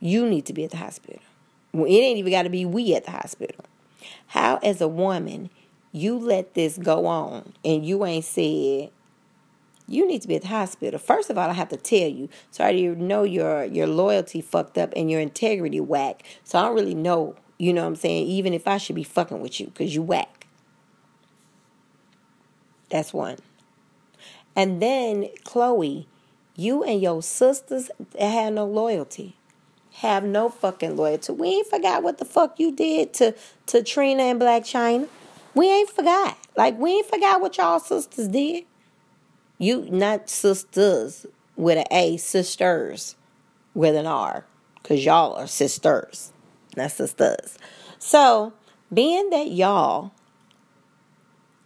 you 0.00 0.28
need 0.28 0.46
to 0.46 0.52
be 0.52 0.64
at 0.64 0.70
the 0.70 0.76
hospital. 0.76 1.20
Well, 1.72 1.86
it 1.86 1.94
ain't 1.94 2.18
even 2.18 2.32
got 2.32 2.42
to 2.44 2.50
be 2.50 2.64
we 2.64 2.94
at 2.94 3.04
the 3.04 3.10
hospital. 3.12 3.64
How, 4.28 4.58
as 4.62 4.80
a 4.80 4.88
woman, 4.88 5.50
you 5.92 6.18
let 6.18 6.54
this 6.54 6.78
go 6.78 7.06
on 7.06 7.52
and 7.64 7.84
you 7.86 8.04
ain't 8.04 8.24
said 8.24 8.90
you 9.90 10.06
need 10.06 10.20
to 10.22 10.28
be 10.28 10.36
at 10.36 10.42
the 10.42 10.48
hospital. 10.48 10.98
First 10.98 11.30
of 11.30 11.38
all, 11.38 11.48
I 11.48 11.54
have 11.54 11.70
to 11.70 11.76
tell 11.78 12.08
you, 12.08 12.28
so 12.50 12.62
I 12.62 12.66
already 12.68 12.88
know 12.88 13.22
your 13.22 13.64
your 13.64 13.86
loyalty 13.86 14.40
fucked 14.42 14.76
up 14.78 14.92
and 14.96 15.10
your 15.10 15.20
integrity 15.20 15.80
whack. 15.80 16.22
So 16.44 16.58
I 16.58 16.62
don't 16.62 16.74
really 16.74 16.94
know 16.94 17.36
You 17.58 17.72
know 17.72 17.82
what 17.82 17.88
I'm 17.88 17.96
saying? 17.96 18.26
Even 18.28 18.54
if 18.54 18.68
I 18.68 18.78
should 18.78 18.94
be 18.96 19.02
fucking 19.02 19.40
with 19.40 19.58
you 19.60 19.66
because 19.68 19.94
you 19.94 20.02
whack. 20.02 20.46
That's 22.90 23.12
one. 23.14 23.38
And 24.54 24.82
then, 24.82 25.30
Khloé, 25.44 26.06
you 26.56 26.84
and 26.84 27.00
your 27.00 27.22
sisters 27.22 27.90
have 28.20 28.52
no 28.52 28.66
loyalty. 28.66 29.37
Have 29.98 30.22
no 30.22 30.48
fucking 30.48 30.96
loyalty. 30.96 31.32
We 31.32 31.48
ain't 31.48 31.66
forgot 31.66 32.04
what 32.04 32.18
the 32.18 32.24
fuck 32.24 32.60
you 32.60 32.70
did 32.70 33.12
to, 33.14 33.34
to 33.66 33.82
Trina 33.82 34.22
and 34.22 34.40
Blac 34.40 34.60
Chyna. 34.60 35.08
We 35.54 35.68
ain't 35.68 35.90
forgot. 35.90 36.38
Like, 36.56 36.78
we 36.78 36.92
ain't 36.92 37.06
forgot 37.06 37.40
what 37.40 37.56
y'all 37.56 37.80
sisters 37.80 38.28
did. 38.28 38.64
You, 39.58 39.88
not 39.90 40.30
sisters 40.30 41.26
with 41.56 41.78
an 41.78 41.86
A, 41.90 42.16
sisters 42.16 43.16
with 43.74 43.96
an 43.96 44.06
R. 44.06 44.44
Because 44.80 45.04
y'all 45.04 45.34
are 45.34 45.48
sisters, 45.48 46.32
not 46.76 46.92
sisters. 46.92 47.58
So, 47.98 48.52
being 48.92 49.30
that 49.30 49.50
y'all 49.50 50.12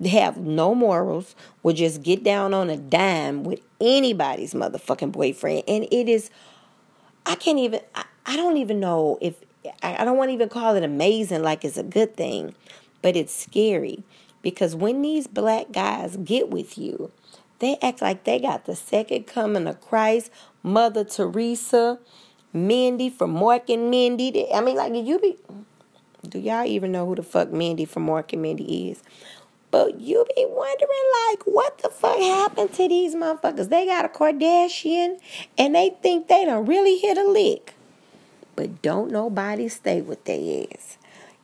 have 0.06 0.38
no 0.38 0.74
morals, 0.74 1.36
will 1.62 1.74
just 1.74 2.02
get 2.02 2.24
down 2.24 2.54
on 2.54 2.70
a 2.70 2.78
dime 2.78 3.44
with 3.44 3.60
anybody's 3.78 4.54
motherfucking 4.54 5.12
boyfriend. 5.12 5.64
And 5.68 5.84
it 5.92 6.08
is, 6.08 6.30
I 7.26 7.34
can't 7.34 7.58
even, 7.58 7.80
I, 7.94 8.04
I 8.26 8.36
don't 8.36 8.56
even 8.56 8.80
know 8.80 9.18
if, 9.20 9.34
I, 9.82 10.04
don't 10.04 10.16
want 10.16 10.28
to 10.28 10.34
even 10.34 10.48
call 10.48 10.76
it 10.76 10.84
amazing 10.84 11.42
like 11.42 11.64
it's 11.64 11.76
a 11.76 11.82
good 11.82 12.16
thing, 12.16 12.54
but 13.00 13.16
it's 13.16 13.34
scary 13.34 14.04
because 14.42 14.74
when 14.74 15.02
these 15.02 15.26
black 15.26 15.72
guys 15.72 16.16
get 16.16 16.50
with 16.50 16.76
you, 16.78 17.10
they 17.58 17.78
act 17.80 18.02
like 18.02 18.24
they 18.24 18.40
got 18.40 18.64
the 18.64 18.74
second 18.74 19.26
coming 19.26 19.66
of 19.66 19.80
Christ, 19.80 20.30
Mother 20.62 21.04
Teresa, 21.04 21.98
Mindy 22.52 23.08
from 23.08 23.34
Mork 23.34 23.72
and 23.72 23.90
Mindy. 23.90 24.52
I 24.52 24.60
mean, 24.60 24.76
like, 24.76 24.92
you 24.94 25.18
be. 25.18 25.36
Do 26.28 26.38
y'all 26.38 26.64
even 26.64 26.92
know 26.92 27.06
who 27.06 27.16
the 27.16 27.22
fuck 27.22 27.52
Mindy 27.52 27.84
from 27.84 28.06
Mork 28.06 28.32
and 28.32 28.42
Mindy 28.42 28.90
is? 28.90 29.02
But 29.70 30.00
you 30.00 30.24
be 30.36 30.44
wondering, 30.46 31.30
like, 31.30 31.42
what 31.44 31.78
the 31.78 31.88
fuck 31.88 32.18
happened 32.18 32.72
to 32.74 32.88
these 32.88 33.14
motherfuckers? 33.14 33.70
They 33.70 33.86
got 33.86 34.04
a 34.04 34.08
Kardashian 34.08 35.18
and 35.56 35.74
they 35.74 35.96
think 36.02 36.28
they 36.28 36.44
done 36.44 36.66
really 36.66 36.98
hit 36.98 37.16
a 37.16 37.24
lick. 37.24 37.74
But 38.56 38.82
don't 38.82 39.10
nobody 39.10 39.68
stay 39.68 40.02
with 40.02 40.24
their 40.24 40.66
ass. 40.72 40.98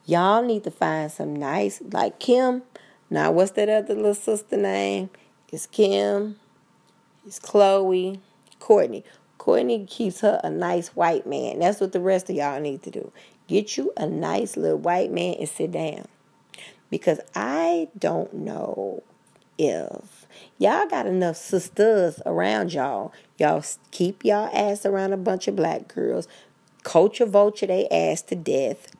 Y'all 0.05 0.43
need 0.43 0.65
to 0.65 0.71
find 0.71 1.11
some 1.11 1.35
nice, 1.35 1.83
like 1.93 2.19
Kim. 2.19 2.62
Now, 3.11 3.31
what's 3.31 3.53
that 3.53 3.69
other 3.69 3.95
little 3.95 4.15
sister 4.15 4.57
name? 4.57 5.11
It's 5.50 5.67
Kim. 5.67 6.37
It's 7.27 7.41
Khloé. 7.41 8.21
Kourtney. 8.61 9.03
Kourtney 9.38 9.88
keeps 9.88 10.21
her 10.21 10.41
a 10.43 10.50
nice 10.50 10.88
white 10.88 11.27
man. 11.27 11.61
That's 11.61 11.81
what 11.81 11.93
the 11.93 12.00
rest 12.00 12.29
of 12.29 12.37
y'all 12.37 12.61
need 12.61 12.83
to 12.83 12.91
do. 12.91 13.12
Get 13.47 13.77
you 13.77 13.93
a 13.97 14.07
nice 14.07 14.57
little 14.57 14.79
white 14.79 15.11
man 15.11 15.37
and 15.38 15.49
sit 15.49 15.73
down. 15.73 16.07
Because 16.91 17.21
I 17.35 17.88
don't 17.99 18.33
know 18.35 19.03
if 19.57 20.27
y'all 20.59 20.87
got 20.88 21.07
enough 21.07 21.37
sisters 21.37 22.21
around 22.27 22.73
y'all. 22.73 23.12
Y'all 23.38 23.65
keep 23.91 24.25
y'all 24.25 24.50
ass 24.53 24.85
around 24.85 25.12
a 25.12 25.17
bunch 25.17 25.49
of 25.49 25.57
black 25.57 25.88
girls. 25.88 26.29
Culture 26.83 27.27
vulture 27.27 27.67
they 27.67 27.89
ass 27.89 28.23
to 28.23 28.37
death. 28.37 28.93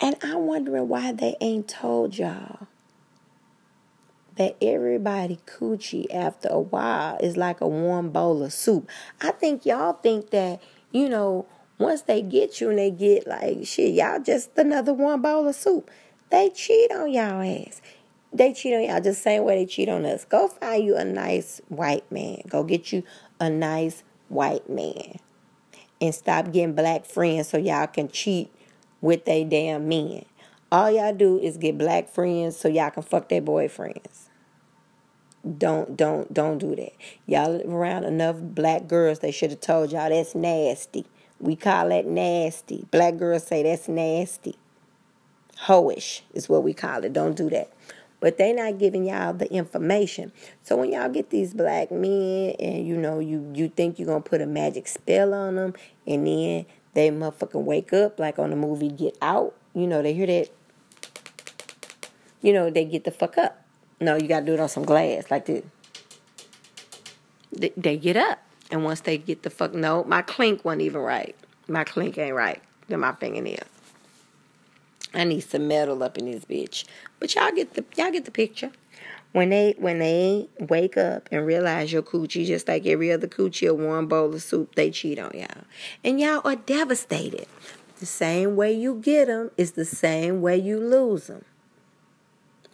And 0.00 0.16
I'm 0.22 0.46
wondering 0.46 0.88
why 0.88 1.12
they 1.12 1.36
ain't 1.40 1.68
told 1.68 2.16
y'all 2.16 2.68
that 4.36 4.56
everybody 4.62 5.40
coochie 5.46 6.06
after 6.14 6.48
a 6.48 6.60
while 6.60 7.18
is 7.18 7.36
like 7.36 7.60
a 7.60 7.66
warm 7.66 8.10
bowl 8.10 8.42
of 8.44 8.52
soup. 8.52 8.88
I 9.20 9.32
think 9.32 9.66
y'all 9.66 9.94
think 9.94 10.30
that, 10.30 10.62
you 10.92 11.08
know, 11.08 11.46
once 11.78 12.02
they 12.02 12.22
get 12.22 12.60
you 12.60 12.70
and 12.70 12.78
they 12.78 12.92
get 12.92 13.26
like, 13.26 13.66
shit, 13.66 13.94
y'all 13.94 14.22
just 14.22 14.56
another 14.56 14.94
one 14.94 15.20
bowl 15.20 15.48
of 15.48 15.56
soup. 15.56 15.90
They 16.30 16.50
cheat 16.50 16.92
on 16.92 17.10
y'all 17.10 17.42
ass. 17.42 17.82
They 18.32 18.52
cheat 18.52 18.74
on 18.74 18.84
y'all 18.84 19.00
just 19.00 19.22
same 19.22 19.42
way 19.42 19.56
they 19.56 19.66
cheat 19.66 19.88
on 19.88 20.04
us. 20.04 20.24
Go 20.24 20.46
find 20.46 20.84
you 20.84 20.96
a 20.96 21.04
nice 21.04 21.60
white 21.68 22.10
man. 22.12 22.42
Go 22.48 22.62
get 22.62 22.92
you 22.92 23.02
a 23.40 23.50
nice 23.50 24.04
white 24.28 24.68
man. 24.68 25.18
And 26.00 26.14
stop 26.14 26.52
getting 26.52 26.74
black 26.74 27.04
friends 27.04 27.48
so 27.48 27.58
y'all 27.58 27.86
can 27.86 28.08
cheat 28.08 28.52
with 29.00 29.24
they 29.24 29.44
damn 29.44 29.88
men. 29.88 30.24
All 30.70 30.90
y'all 30.90 31.14
do 31.14 31.38
is 31.38 31.56
get 31.56 31.78
black 31.78 32.08
friends 32.08 32.56
so 32.56 32.68
y'all 32.68 32.90
can 32.90 33.02
fuck 33.02 33.28
their 33.28 33.42
boyfriends. 33.42 34.28
Don't 35.56 35.96
don't 35.96 36.32
don't 36.32 36.58
do 36.58 36.76
that. 36.76 36.92
Y'all 37.26 37.62
around 37.70 38.04
enough 38.04 38.36
black 38.38 38.86
girls. 38.86 39.20
They 39.20 39.30
should 39.30 39.50
have 39.50 39.60
told 39.60 39.92
y'all 39.92 40.10
that's 40.10 40.34
nasty. 40.34 41.06
We 41.40 41.56
call 41.56 41.88
that 41.88 42.06
nasty. 42.06 42.86
Black 42.90 43.16
girls 43.16 43.46
say 43.46 43.62
that's 43.62 43.88
nasty. 43.88 44.56
Hoish 45.66 46.22
is 46.34 46.48
what 46.48 46.62
we 46.62 46.74
call 46.74 47.04
it. 47.04 47.12
Don't 47.12 47.36
do 47.36 47.48
that. 47.50 47.70
But 48.20 48.36
they 48.36 48.52
not 48.52 48.78
giving 48.78 49.06
y'all 49.06 49.32
the 49.32 49.50
information. 49.52 50.32
So 50.62 50.76
when 50.76 50.92
y'all 50.92 51.08
get 51.08 51.30
these 51.30 51.54
black 51.54 51.92
men 51.92 52.56
and 52.58 52.86
you 52.86 52.96
know 52.96 53.20
you 53.20 53.50
you 53.54 53.68
think 53.68 53.98
you're 53.98 54.08
gonna 54.08 54.20
put 54.20 54.40
a 54.40 54.46
magic 54.46 54.88
spell 54.88 55.32
on 55.32 55.54
them 55.54 55.74
and 56.06 56.26
then 56.26 56.66
they 56.94 57.10
motherfucking 57.10 57.62
wake 57.62 57.92
up 57.92 58.18
like 58.18 58.38
on 58.38 58.50
the 58.50 58.56
movie 58.56 58.88
Get 58.88 59.16
Out. 59.22 59.54
You 59.72 59.86
know, 59.86 60.02
they 60.02 60.14
hear 60.14 60.26
that 60.26 60.48
you 62.40 62.52
know, 62.52 62.70
they 62.70 62.84
get 62.84 63.04
the 63.04 63.10
fuck 63.10 63.38
up. 63.38 63.64
No, 64.00 64.16
you 64.16 64.28
got 64.28 64.40
to 64.40 64.46
do 64.46 64.54
it 64.54 64.60
on 64.60 64.68
some 64.68 64.84
glass 64.84 65.30
like 65.30 65.46
this. 65.46 65.64
They, 67.52 67.96
get 67.96 68.16
up. 68.16 68.38
And 68.70 68.84
once 68.84 69.00
they 69.00 69.18
get 69.18 69.42
the 69.42 69.50
fuck, 69.50 69.74
no, 69.74 70.04
my 70.04 70.22
clink 70.22 70.64
wasn't 70.64 70.82
even 70.82 71.00
right. 71.00 71.34
My 71.66 71.84
clink 71.84 72.16
ain't 72.18 72.34
right. 72.34 72.62
Than 72.88 73.00
my 73.00 73.12
fingernails. 73.12 73.68
I 75.14 75.24
need 75.24 75.40
some 75.40 75.68
metal 75.68 76.02
up 76.02 76.18
in 76.18 76.30
this 76.30 76.44
bitch. 76.44 76.84
But 77.18 77.34
y'all 77.34 77.52
get 77.52 77.74
the 77.74 77.84
y'all 77.96 78.10
get 78.10 78.24
the 78.24 78.30
picture. 78.30 78.72
When 79.32 79.50
they 79.50 79.74
when 79.78 79.98
they 79.98 80.48
wake 80.58 80.96
up 80.96 81.28
and 81.30 81.44
realize 81.44 81.92
your 81.92 82.02
coochie 82.02 82.46
just 82.46 82.66
like 82.68 82.86
every 82.86 83.12
other 83.12 83.26
coochie, 83.26 83.68
a 83.68 83.74
warm 83.74 84.06
bowl 84.06 84.34
of 84.34 84.42
soup, 84.42 84.74
they 84.74 84.90
cheat 84.90 85.18
on 85.18 85.32
y'all, 85.34 85.64
and 86.02 86.18
y'all 86.18 86.40
are 86.44 86.56
devastated. 86.56 87.46
The 87.98 88.06
same 88.06 88.56
way 88.56 88.72
you 88.72 88.96
get 88.96 89.26
them 89.26 89.50
is 89.56 89.72
the 89.72 89.84
same 89.84 90.40
way 90.40 90.56
you 90.56 90.78
lose 90.78 91.26
them, 91.26 91.44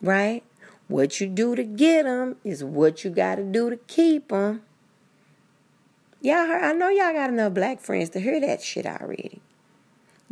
right? 0.02 0.42
What 0.86 1.20
you 1.20 1.26
do 1.28 1.56
to 1.56 1.64
get 1.64 2.04
them 2.04 2.36
is 2.44 2.62
what 2.62 3.04
you 3.04 3.10
got 3.10 3.36
to 3.36 3.42
do 3.42 3.70
to 3.70 3.76
keep 3.76 4.28
them. 4.28 4.62
Y'all 6.20 6.46
heard, 6.46 6.62
I 6.62 6.72
know 6.72 6.88
y'all 6.88 7.12
got 7.12 7.30
enough 7.30 7.54
black 7.54 7.80
friends 7.80 8.10
to 8.10 8.20
hear 8.20 8.38
that 8.40 8.62
shit 8.62 8.86
already. 8.86 9.40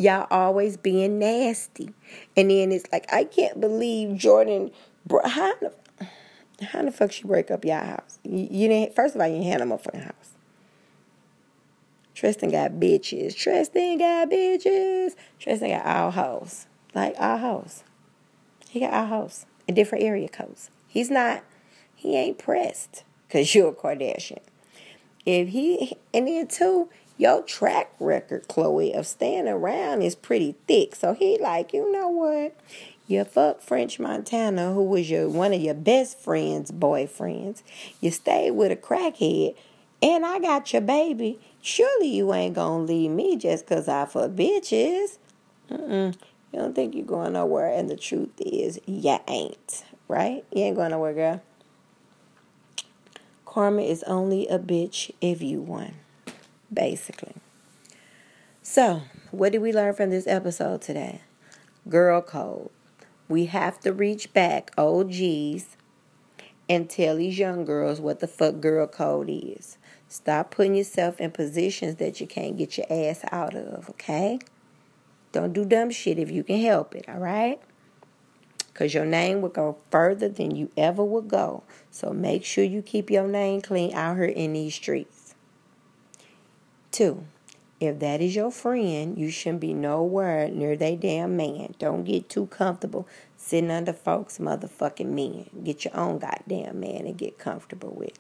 Y'all 0.02 0.26
always 0.32 0.76
being 0.76 1.20
nasty. 1.20 1.90
And 2.36 2.50
then 2.50 2.72
it's 2.72 2.90
like, 2.90 3.06
I 3.12 3.22
can't 3.22 3.60
believe 3.60 4.16
Jordyn. 4.16 4.72
Bro, 5.06 5.28
how, 5.28 5.54
the, 5.60 5.72
how 6.66 6.82
the 6.82 6.90
fuck 6.90 7.12
she 7.12 7.22
break 7.22 7.52
up 7.52 7.64
y'all 7.64 7.84
house? 7.84 8.18
You, 8.24 8.48
you 8.50 8.68
didn't, 8.68 8.96
first 8.96 9.14
of 9.14 9.20
all, 9.20 9.28
you 9.28 9.34
didn't 9.34 9.52
have 9.52 9.68
no 9.68 9.76
motherfucking 9.76 10.04
house. 10.04 10.30
Tristan 12.16 12.50
got 12.50 12.72
bitches. 12.72 13.36
Tristan 13.36 13.98
got 13.98 14.28
bitches. 14.28 15.14
Tristan 15.38 15.70
got 15.70 15.86
our 15.86 16.10
house. 16.10 16.66
Like 16.96 17.14
our 17.18 17.38
house. 17.38 17.84
He 18.68 18.80
got 18.80 18.92
our 18.92 19.06
house 19.06 19.46
in 19.68 19.76
different 19.76 20.02
area 20.02 20.28
codes. 20.28 20.70
He's 20.88 21.10
not, 21.10 21.44
he 21.94 22.16
ain't 22.16 22.38
pressed 22.38 23.04
because 23.28 23.54
you're 23.54 23.68
a 23.68 23.72
Kardashian. 23.72 24.40
If 25.24 25.50
he, 25.50 25.96
and 26.12 26.26
then 26.26 26.48
too, 26.48 26.88
your 27.18 27.42
track 27.42 27.92
record, 28.00 28.48
Khloé, 28.48 28.92
of 28.94 29.06
staying 29.06 29.48
around 29.48 30.02
is 30.02 30.14
pretty 30.14 30.56
thick. 30.66 30.94
So 30.94 31.14
he 31.14 31.38
like, 31.38 31.72
you 31.72 31.90
know 31.92 32.08
what? 32.08 32.56
You 33.06 33.24
fuck 33.24 33.60
French 33.60 33.98
Montana, 33.98 34.72
who 34.72 34.84
was 34.84 35.10
your 35.10 35.28
one 35.28 35.52
of 35.52 35.60
your 35.60 35.74
best 35.74 36.18
friends' 36.18 36.70
boyfriends. 36.70 37.62
You 38.00 38.10
stayed 38.10 38.52
with 38.52 38.72
a 38.72 38.76
crackhead, 38.76 39.54
and 40.02 40.24
I 40.24 40.38
got 40.38 40.72
your 40.72 40.82
baby. 40.82 41.38
Surely 41.60 42.08
you 42.08 42.32
ain't 42.32 42.54
gonna 42.54 42.84
leave 42.84 43.10
me 43.10 43.36
just 43.36 43.66
cause 43.66 43.88
I 43.88 44.06
fuck 44.06 44.30
bitches. 44.30 45.18
Mm-mm. 45.70 46.14
You 46.52 46.58
don't 46.58 46.74
think 46.74 46.94
you're 46.94 47.04
going 47.04 47.32
nowhere, 47.32 47.72
and 47.72 47.88
the 47.88 47.96
truth 47.96 48.30
is, 48.38 48.78
you 48.86 49.18
ain't, 49.26 49.84
right? 50.06 50.44
You 50.52 50.64
ain't 50.64 50.76
going 50.76 50.90
nowhere, 50.90 51.14
girl. 51.14 51.42
Karma 53.46 53.82
is 53.82 54.02
only 54.04 54.46
a 54.48 54.58
bitch 54.58 55.10
if 55.20 55.42
you 55.42 55.60
won, 55.60 55.94
basically. 56.72 57.34
So, 58.62 59.02
what 59.30 59.52
did 59.52 59.62
we 59.62 59.72
learn 59.72 59.94
from 59.94 60.10
this 60.10 60.26
episode 60.26 60.82
today? 60.82 61.20
Girl 61.88 62.22
code. 62.22 62.70
We 63.28 63.46
have 63.46 63.80
to 63.80 63.92
reach 63.92 64.32
back, 64.32 64.70
OGs, 64.78 65.76
and 66.68 66.88
tell 66.88 67.16
these 67.16 67.38
young 67.38 67.64
girls 67.64 68.00
what 68.00 68.20
the 68.20 68.28
fuck 68.28 68.60
girl 68.60 68.86
code 68.86 69.28
is. 69.30 69.78
Stop 70.08 70.50
putting 70.50 70.74
yourself 70.74 71.20
in 71.20 71.30
positions 71.30 71.96
that 71.96 72.20
you 72.20 72.26
can't 72.26 72.56
get 72.56 72.76
your 72.76 72.86
ass 72.90 73.24
out 73.32 73.54
of, 73.54 73.88
okay? 73.90 74.38
Don't 75.32 75.52
do 75.54 75.64
dumb 75.64 75.90
shit 75.90 76.18
if 76.18 76.30
you 76.30 76.44
can 76.44 76.60
help 76.60 76.94
it, 76.94 77.08
all 77.08 77.18
right? 77.18 77.60
Because 78.72 78.94
your 78.94 79.06
name 79.06 79.40
will 79.40 79.48
go 79.48 79.78
further 79.90 80.28
than 80.28 80.54
you 80.54 80.70
ever 80.76 81.02
would 81.02 81.28
go. 81.28 81.62
So 81.90 82.12
make 82.12 82.44
sure 82.44 82.64
you 82.64 82.82
keep 82.82 83.10
your 83.10 83.26
name 83.26 83.62
clean 83.62 83.94
out 83.94 84.16
here 84.16 84.26
in 84.26 84.52
these 84.52 84.74
streets. 84.74 85.21
Two, 86.92 87.24
If 87.80 87.98
that 87.98 88.20
is 88.20 88.36
your 88.36 88.52
friend, 88.52 89.18
you 89.18 89.28
shouldn't 89.28 89.60
be 89.60 89.74
nowhere 89.74 90.48
near 90.48 90.76
they 90.76 90.94
damn 90.94 91.36
man. 91.36 91.74
Don't 91.80 92.04
get 92.04 92.28
too 92.28 92.46
comfortable 92.46 93.08
sitting 93.36 93.72
under 93.72 93.92
folks' 93.92 94.38
motherfucking 94.38 95.08
men. 95.08 95.50
Get 95.64 95.84
your 95.84 95.96
own 95.96 96.18
goddamn 96.18 96.78
man 96.78 97.06
and 97.06 97.18
get 97.18 97.38
comfortable 97.38 97.90
with. 97.90 98.16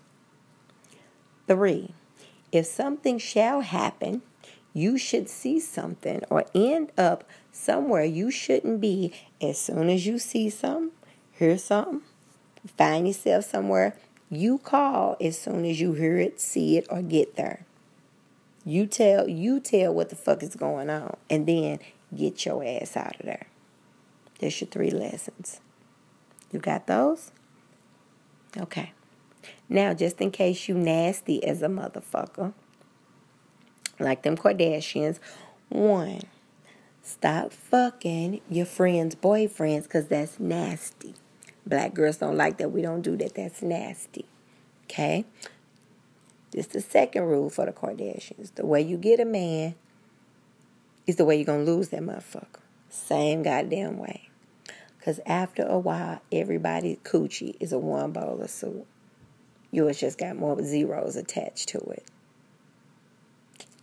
Three, 1.46 1.94
if 2.50 2.66
something 2.66 3.18
shall 3.18 3.60
happen, 3.60 4.22
you 4.72 4.98
should 4.98 5.28
see 5.28 5.60
something 5.60 6.22
or 6.28 6.46
end 6.54 6.90
up 6.98 7.22
somewhere 7.52 8.04
you 8.04 8.32
shouldn't 8.32 8.80
be 8.80 9.12
as 9.40 9.58
soon 9.58 9.90
as 9.90 10.06
you 10.06 10.18
see 10.18 10.50
something, 10.50 10.90
hear 11.30 11.56
something, 11.56 12.02
find 12.76 13.06
yourself 13.06 13.44
somewhere, 13.44 13.96
you 14.28 14.58
call 14.58 15.16
as 15.20 15.38
soon 15.38 15.64
as 15.66 15.80
you 15.80 15.92
hear 15.92 16.16
it, 16.16 16.40
see 16.40 16.78
it, 16.78 16.86
or 16.90 17.02
get 17.02 17.36
there. 17.36 17.64
You 18.64 18.86
tell 18.86 19.28
you 19.28 19.60
tell 19.60 19.92
what 19.92 20.10
the 20.10 20.16
fuck 20.16 20.42
is 20.42 20.54
going 20.54 20.88
on 20.88 21.16
and 21.28 21.46
then 21.46 21.80
get 22.14 22.44
your 22.44 22.64
ass 22.64 22.96
out 22.96 23.18
of 23.18 23.26
there. 23.26 23.46
There's 24.38 24.60
your 24.60 24.68
three 24.68 24.90
lessons. 24.90 25.60
You 26.52 26.58
got 26.58 26.86
those? 26.86 27.32
Okay. 28.56 28.92
Now, 29.68 29.94
just 29.94 30.20
in 30.20 30.30
case 30.30 30.68
you 30.68 30.74
nasty 30.74 31.42
as 31.44 31.62
a 31.62 31.66
motherfucker, 31.66 32.52
like 33.98 34.22
them 34.22 34.36
Kardashians, 34.36 35.18
one, 35.68 36.22
stop 37.02 37.52
fucking 37.52 38.40
your 38.50 38.66
friends' 38.66 39.14
boyfriends 39.14 39.84
because 39.84 40.08
that's 40.08 40.38
nasty. 40.38 41.14
Black 41.66 41.94
girls 41.94 42.18
don't 42.18 42.36
like 42.36 42.58
that. 42.58 42.70
We 42.70 42.82
don't 42.82 43.02
do 43.02 43.16
that. 43.16 43.34
That's 43.34 43.62
nasty. 43.62 44.26
Okay? 44.84 45.24
This 46.52 46.66
the 46.66 46.82
second 46.82 47.24
rule 47.24 47.48
for 47.48 47.66
the 47.66 47.72
Kardashians. 47.72 48.54
The 48.54 48.66
way 48.66 48.82
you 48.82 48.98
get 48.98 49.18
a 49.18 49.24
man 49.24 49.74
is 51.06 51.16
the 51.16 51.24
way 51.24 51.36
you're 51.36 51.46
going 51.46 51.64
to 51.64 51.72
lose 51.72 51.88
that 51.88 52.02
motherfucker. 52.02 52.60
Same 52.90 53.42
goddamn 53.42 53.98
way. 53.98 54.28
Because 54.98 55.18
after 55.26 55.64
a 55.64 55.78
while, 55.78 56.20
everybody's 56.30 56.98
coochie 56.98 57.56
is 57.58 57.72
a 57.72 57.78
one 57.78 58.12
bowl 58.12 58.40
of 58.40 58.50
soup. 58.50 58.86
Yours 59.70 59.98
just 59.98 60.18
got 60.18 60.36
more 60.36 60.62
zeros 60.62 61.16
attached 61.16 61.70
to 61.70 61.78
it. 61.78 62.04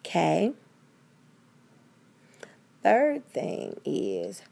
Okay? 0.05 0.53
Third 2.83 3.27
thing 3.27 3.81
is 3.83 4.43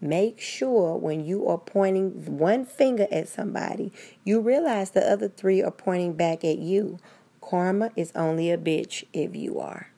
make 0.00 0.38
sure 0.38 0.96
when 0.96 1.24
you 1.24 1.48
are 1.48 1.58
pointing 1.58 2.38
one 2.38 2.66
finger 2.66 3.08
at 3.10 3.28
somebody, 3.28 3.92
you 4.24 4.40
realize 4.40 4.90
the 4.90 5.10
other 5.10 5.28
three 5.28 5.62
are 5.62 5.70
pointing 5.70 6.12
back 6.12 6.44
at 6.44 6.58
you. 6.58 6.98
Karma 7.42 7.90
is 7.96 8.12
only 8.14 8.50
a 8.50 8.56
bitch 8.56 9.04
if 9.12 9.36
you 9.36 9.60
are. 9.60 9.88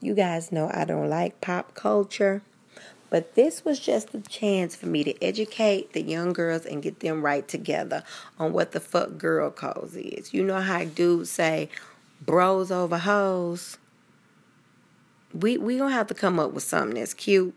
You 0.00 0.14
guys 0.14 0.52
know 0.52 0.70
I 0.72 0.84
don't 0.84 1.08
like 1.08 1.40
pop 1.40 1.74
culture. 1.74 2.42
But 3.12 3.34
this 3.34 3.62
was 3.62 3.78
just 3.78 4.14
a 4.14 4.22
chance 4.22 4.74
for 4.74 4.86
me 4.86 5.04
to 5.04 5.22
educate 5.22 5.92
the 5.92 6.00
young 6.00 6.32
girls 6.32 6.64
and 6.64 6.82
get 6.82 7.00
them 7.00 7.22
right 7.22 7.46
together 7.46 8.04
on 8.38 8.54
what 8.54 8.72
the 8.72 8.80
fuck 8.80 9.18
girl 9.18 9.50
code 9.50 9.94
is. 9.94 10.32
You 10.32 10.42
know 10.42 10.62
how 10.62 10.84
dudes 10.84 11.30
say 11.30 11.68
bros 12.22 12.70
over 12.70 12.96
hoes? 12.96 13.76
We 15.34 15.58
we 15.58 15.76
gonna 15.76 15.92
have 15.92 16.06
to 16.06 16.14
come 16.14 16.40
up 16.40 16.52
with 16.52 16.62
something 16.62 16.94
that's 16.94 17.12
cute. 17.12 17.54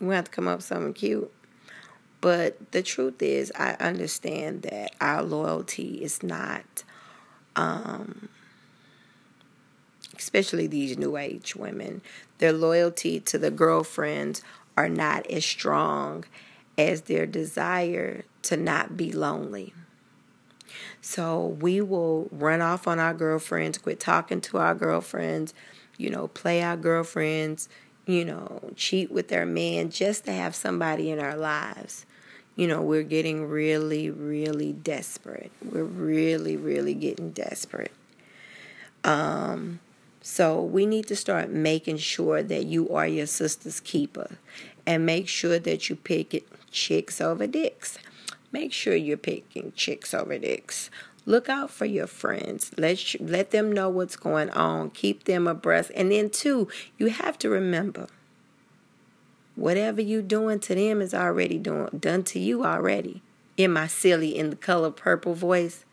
We 0.00 0.14
have 0.14 0.24
to 0.24 0.30
come 0.30 0.48
up 0.48 0.60
with 0.60 0.64
something 0.64 0.94
cute. 0.94 1.30
But 2.24 2.72
the 2.72 2.82
truth 2.82 3.20
is 3.20 3.52
I 3.54 3.72
understand 3.78 4.62
that 4.62 4.92
our 4.98 5.22
loyalty 5.22 6.02
is 6.02 6.22
not 6.22 6.82
um 7.54 8.30
especially 10.16 10.66
these 10.66 10.96
new 10.96 11.18
age 11.18 11.54
women, 11.54 12.00
their 12.38 12.54
loyalty 12.54 13.20
to 13.20 13.36
the 13.36 13.50
girlfriends 13.50 14.40
are 14.74 14.88
not 14.88 15.26
as 15.26 15.44
strong 15.44 16.24
as 16.78 17.02
their 17.02 17.26
desire 17.26 18.24
to 18.40 18.56
not 18.56 18.96
be 18.96 19.12
lonely. 19.12 19.74
So 21.02 21.58
we 21.60 21.82
will 21.82 22.28
run 22.32 22.62
off 22.62 22.88
on 22.88 22.98
our 22.98 23.12
girlfriends, 23.12 23.76
quit 23.76 24.00
talking 24.00 24.40
to 24.40 24.56
our 24.56 24.74
girlfriends, 24.74 25.52
you 25.98 26.08
know, 26.08 26.28
play 26.28 26.62
our 26.62 26.78
girlfriends, 26.78 27.68
you 28.06 28.24
know, 28.24 28.70
cheat 28.76 29.10
with 29.10 29.28
their 29.28 29.44
man 29.44 29.90
just 29.90 30.24
to 30.24 30.32
have 30.32 30.54
somebody 30.54 31.10
in 31.10 31.18
our 31.18 31.36
lives. 31.36 32.06
You 32.56 32.68
know, 32.68 32.80
we're 32.80 33.02
getting 33.02 33.48
really, 33.48 34.10
really 34.10 34.72
desperate. 34.72 35.50
We're 35.64 35.84
really, 35.84 36.56
really 36.56 36.94
getting 36.94 37.30
desperate. 37.30 37.92
Um, 39.02 39.80
so 40.22 40.62
we 40.62 40.86
need 40.86 41.06
to 41.08 41.16
start 41.16 41.50
making 41.50 41.98
sure 41.98 42.42
that 42.42 42.64
you 42.64 42.88
are 42.90 43.06
your 43.06 43.26
sister's 43.26 43.80
keeper 43.80 44.38
and 44.86 45.04
make 45.04 45.28
sure 45.28 45.58
that 45.58 45.90
you 45.90 45.96
pick 45.96 46.32
it 46.32 46.46
chicks 46.70 47.20
over 47.20 47.46
dicks. 47.46 47.98
Make 48.52 48.72
sure 48.72 48.94
you're 48.94 49.16
picking 49.16 49.72
chicks 49.74 50.14
over 50.14 50.38
dicks. 50.38 50.90
Look 51.26 51.48
out 51.48 51.70
for 51.70 51.86
your 51.86 52.06
friends. 52.06 52.70
Let 52.78 53.16
let 53.18 53.50
them 53.50 53.72
know 53.72 53.88
what's 53.88 54.16
going 54.16 54.50
on. 54.50 54.90
Keep 54.90 55.24
them 55.24 55.46
abreast. 55.46 55.90
And 55.94 56.12
then 56.12 56.30
too, 56.30 56.68
you 56.98 57.08
have 57.08 57.38
to 57.38 57.48
remember 57.48 58.06
whatever 59.56 60.00
you're 60.00 60.22
doing 60.22 60.60
to 60.60 60.74
them 60.74 61.00
is 61.00 61.14
already 61.14 61.58
doing 61.58 61.88
done 61.98 62.22
to 62.24 62.38
you 62.38 62.64
already. 62.64 63.22
In 63.56 63.72
my 63.72 63.86
silly 63.86 64.36
in 64.36 64.50
the 64.50 64.56
color 64.56 64.90
purple 64.90 65.34
voice, 65.34 65.84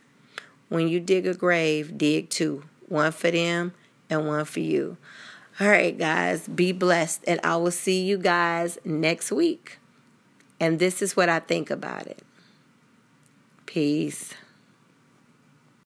when 0.70 0.88
you 0.88 1.00
dig 1.00 1.28
a 1.28 1.34
grave, 1.34 1.98
dig 1.98 2.30
two. 2.30 2.64
One 2.88 3.12
for 3.12 3.30
them 3.30 3.74
and 4.10 4.28
one 4.28 4.46
for 4.46 4.62
you. 4.62 4.98
All 5.60 5.68
right, 5.68 5.96
guys, 5.98 6.48
be 6.48 6.72
blessed, 6.72 7.24
and 7.28 7.40
I 7.44 7.58
will 7.58 7.72
see 7.72 8.04
you 8.04 8.18
guys 8.18 8.80
next 8.84 9.32
week. 9.32 9.78
And 10.60 10.80
this 10.80 11.02
is 11.02 11.16
what 11.16 11.30
I 11.30 11.40
think 11.40 11.70
about 11.70 12.08
it. 12.08 12.24
Peace. 13.66 14.34